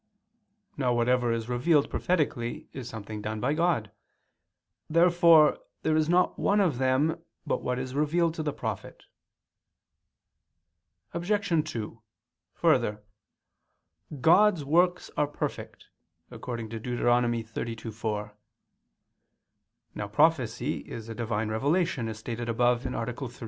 [0.77, 3.91] Now whatever is revealed prophetically is something done by God.
[4.89, 9.03] Therefore there is not one of them but what is revealed to the prophet.
[11.13, 11.69] Obj.
[11.71, 12.01] 2:
[12.55, 13.03] Further,
[14.19, 15.89] "God's works are perfect"
[16.31, 16.41] (Deut.
[16.41, 18.31] 32:4).
[19.93, 23.13] Now prophecy is a "Divine revelation," as stated above (A.
[23.13, 23.29] 3).